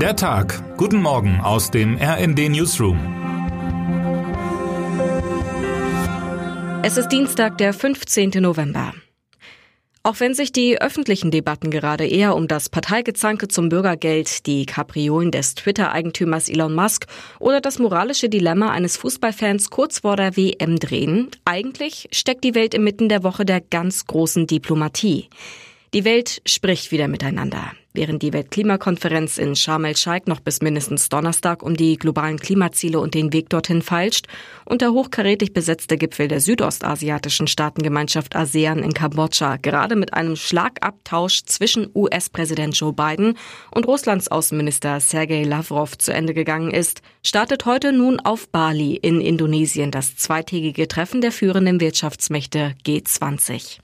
[0.00, 0.76] Der Tag.
[0.76, 2.98] Guten Morgen aus dem RND Newsroom.
[6.82, 8.32] Es ist Dienstag, der 15.
[8.42, 8.92] November.
[10.02, 15.30] Auch wenn sich die öffentlichen Debatten gerade eher um das Parteigezanke zum Bürgergeld, die Kapriolen
[15.30, 17.06] des Twitter-Eigentümers Elon Musk
[17.38, 22.74] oder das moralische Dilemma eines Fußballfans kurz vor der WM drehen, eigentlich steckt die Welt
[22.74, 25.30] inmitten der Woche der ganz großen Diplomatie.
[25.96, 27.72] Die Welt spricht wieder miteinander.
[27.94, 33.14] Während die Weltklimakonferenz in Sharm el-Sheikh noch bis mindestens Donnerstag um die globalen Klimaziele und
[33.14, 34.26] den Weg dorthin feilscht
[34.66, 41.44] und der hochkarätig besetzte Gipfel der südostasiatischen Staatengemeinschaft ASEAN in Kambodscha gerade mit einem Schlagabtausch
[41.46, 43.38] zwischen US-Präsident Joe Biden
[43.70, 49.22] und Russlands Außenminister Sergei Lavrov zu Ende gegangen ist, startet heute nun auf Bali in
[49.22, 53.78] Indonesien das zweitägige Treffen der führenden Wirtschaftsmächte G20.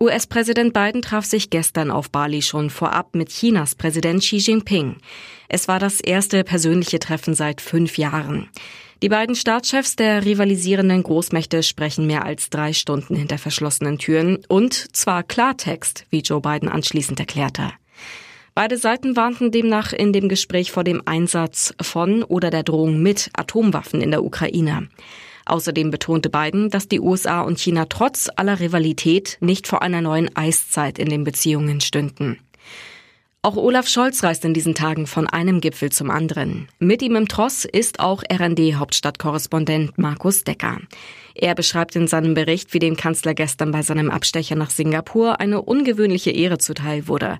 [0.00, 4.98] US-Präsident Biden traf sich gestern auf Bali schon vorab mit Chinas Präsident Xi Jinping.
[5.48, 8.48] Es war das erste persönliche Treffen seit fünf Jahren.
[9.02, 14.72] Die beiden Staatschefs der rivalisierenden Großmächte sprechen mehr als drei Stunden hinter verschlossenen Türen und
[14.96, 17.72] zwar Klartext, wie Joe Biden anschließend erklärte.
[18.54, 23.30] Beide Seiten warnten demnach in dem Gespräch vor dem Einsatz von oder der Drohung mit
[23.32, 24.88] Atomwaffen in der Ukraine.
[25.48, 30.34] Außerdem betonte Biden, dass die USA und China trotz aller Rivalität nicht vor einer neuen
[30.36, 32.38] Eiszeit in den Beziehungen stünden.
[33.40, 36.68] Auch Olaf Scholz reist in diesen Tagen von einem Gipfel zum anderen.
[36.80, 40.78] Mit ihm im Tross ist auch RND-Hauptstadtkorrespondent Markus Decker.
[41.34, 45.62] Er beschreibt in seinem Bericht, wie dem Kanzler gestern bei seinem Abstecher nach Singapur eine
[45.62, 47.38] ungewöhnliche Ehre zuteil wurde.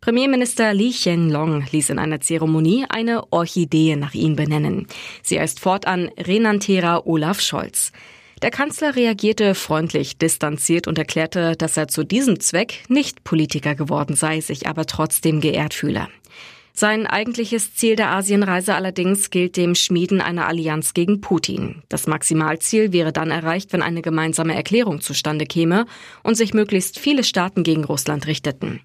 [0.00, 4.86] Premierminister Lee Hsien-Long ließ in einer Zeremonie eine Orchidee nach ihm benennen.
[5.22, 7.92] Sie heißt fortan Renantera Olaf Scholz.
[8.40, 14.16] Der Kanzler reagierte freundlich, distanziert und erklärte, dass er zu diesem Zweck nicht Politiker geworden
[14.16, 16.08] sei, sich aber trotzdem geehrt fühle.
[16.72, 21.82] Sein eigentliches Ziel der Asienreise allerdings gilt dem Schmieden einer Allianz gegen Putin.
[21.90, 25.84] Das Maximalziel wäre dann erreicht, wenn eine gemeinsame Erklärung zustande käme
[26.22, 28.80] und sich möglichst viele Staaten gegen Russland richteten.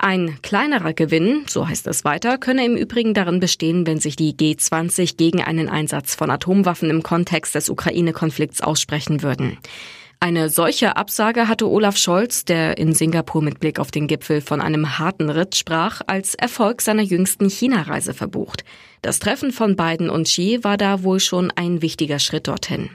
[0.00, 4.32] Ein kleinerer Gewinn, so heißt es weiter, könne im Übrigen darin bestehen, wenn sich die
[4.32, 9.58] G20 gegen einen Einsatz von Atomwaffen im Kontext des Ukraine-Konflikts aussprechen würden.
[10.20, 14.60] Eine solche Absage hatte Olaf Scholz, der in Singapur mit Blick auf den Gipfel von
[14.60, 18.64] einem harten Ritt sprach, als Erfolg seiner jüngsten China-Reise verbucht.
[19.02, 22.90] Das Treffen von Biden und Xi war da wohl schon ein wichtiger Schritt dorthin.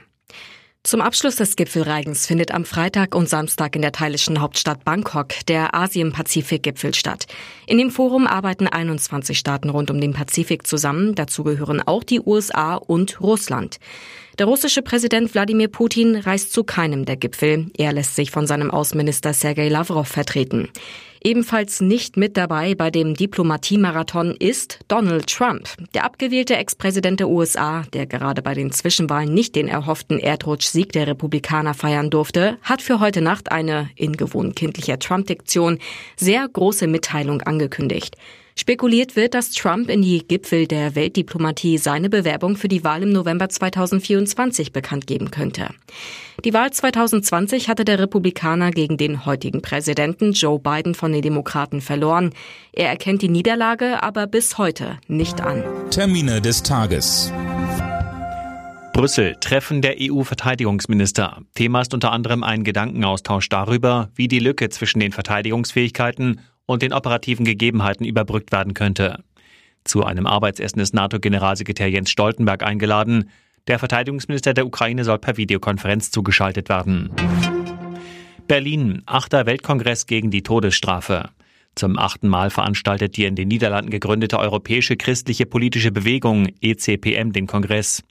[0.86, 5.74] Zum Abschluss des Gipfelreigens findet am Freitag und Samstag in der thailändischen Hauptstadt Bangkok der
[5.74, 7.26] Asien-Pazifik-Gipfel statt.
[7.66, 11.14] In dem Forum arbeiten 21 Staaten rund um den Pazifik zusammen.
[11.14, 13.78] Dazu gehören auch die USA und Russland.
[14.38, 17.66] Der russische Präsident Wladimir Putin reist zu keinem der Gipfel.
[17.76, 20.70] Er lässt sich von seinem Außenminister Sergei Lavrov vertreten.
[21.22, 27.84] Ebenfalls nicht mit dabei bei dem Diplomatiemarathon ist Donald Trump, der abgewählte Ex-Präsident der USA,
[27.92, 32.98] der gerade bei den Zwischenwahlen nicht den erhofften Erdrutsch-Sieg der Republikaner feiern durfte, hat für
[32.98, 35.78] heute Nacht eine in gewohnt kindlicher Trump-Diktion
[36.16, 38.16] sehr große Mitteilung angekündigt.
[38.56, 43.10] Spekuliert wird, dass Trump in die Gipfel der Weltdiplomatie seine Bewerbung für die Wahl im
[43.10, 45.70] November 2024 bekannt geben könnte.
[46.44, 51.80] Die Wahl 2020 hatte der Republikaner gegen den heutigen Präsidenten Joe Biden von den Demokraten
[51.80, 52.32] verloren.
[52.72, 55.64] Er erkennt die Niederlage aber bis heute nicht an.
[55.90, 57.32] Termine des Tages.
[58.92, 61.42] Brüssel, Treffen der EU-Verteidigungsminister.
[61.56, 66.92] Thema ist unter anderem ein Gedankenaustausch darüber, wie die Lücke zwischen den Verteidigungsfähigkeiten und den
[66.92, 69.22] operativen Gegebenheiten überbrückt werden könnte.
[69.84, 73.30] Zu einem Arbeitsessen ist NATO-Generalsekretär Jens Stoltenberg eingeladen.
[73.66, 77.10] Der Verteidigungsminister der Ukraine soll per Videokonferenz zugeschaltet werden.
[78.46, 81.30] Berlin, achter Weltkongress gegen die Todesstrafe.
[81.74, 87.46] Zum achten Mal veranstaltet die in den Niederlanden gegründete Europäische Christliche Politische Bewegung ECPM den
[87.46, 88.02] Kongress.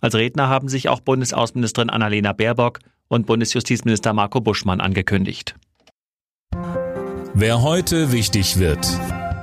[0.00, 5.54] Als Redner haben sich auch Bundesaußenministerin Annalena Baerbock und Bundesjustizminister Marco Buschmann angekündigt.
[7.38, 8.88] Wer heute wichtig wird.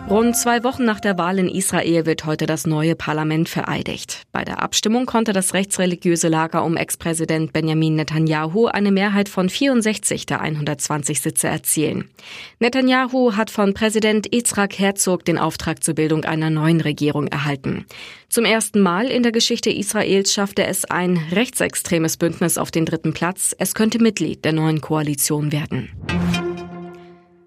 [0.09, 4.23] Rund zwei Wochen nach der Wahl in Israel wird heute das neue Parlament vereidigt.
[4.31, 10.25] Bei der Abstimmung konnte das rechtsreligiöse Lager um Ex-Präsident Benjamin Netanyahu eine Mehrheit von 64
[10.25, 12.09] der 120 Sitze erzielen.
[12.57, 17.85] Netanyahu hat von Präsident Yitzhak Herzog den Auftrag zur Bildung einer neuen Regierung erhalten.
[18.27, 23.13] Zum ersten Mal in der Geschichte Israels schaffte es ein rechtsextremes Bündnis auf den dritten
[23.13, 23.55] Platz.
[23.59, 25.91] Es könnte Mitglied der neuen Koalition werden.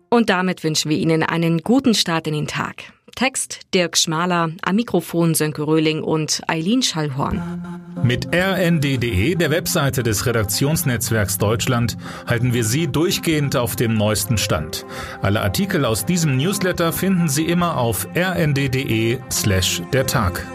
[0.08, 2.92] Und damit wünschen wir Ihnen einen guten Start in den Tag.
[3.16, 7.40] Text Dirk Schmaler, am Mikrofon Sönke Röhling und Eileen Schallhorn.
[8.02, 14.84] Mit rnd.de, der Webseite des Redaktionsnetzwerks Deutschland, halten wir Sie durchgehend auf dem neuesten Stand.
[15.22, 20.46] Alle Artikel aus diesem Newsletter finden Sie immer auf rnd.de slash der Tag.